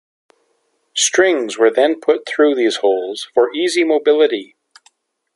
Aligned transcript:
Strings 0.95 1.59
were 1.59 1.69
then 1.69 1.99
put 2.01 2.27
through 2.27 2.55
these 2.55 2.77
holes 2.77 3.27
for 3.35 3.53
easy 3.53 3.83
mobility. 3.83 4.55